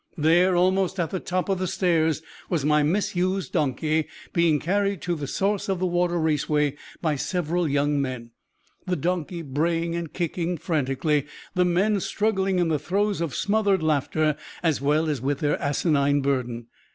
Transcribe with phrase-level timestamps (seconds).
[0.17, 5.13] There, almost at the top of the stairs, was my misused donkey, being carried to
[5.13, 8.31] the source of the water raceway by several young men,
[8.87, 14.35] the donkey braying and kicking frantically, the men struggling in the throes of smothered laughter
[14.63, 16.65] as well as with their asinine burden.